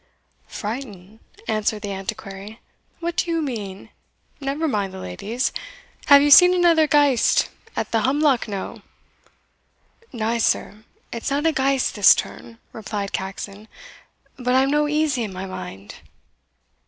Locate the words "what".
3.01-3.15